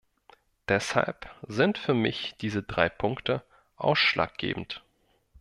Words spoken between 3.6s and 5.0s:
ausschlaggebend.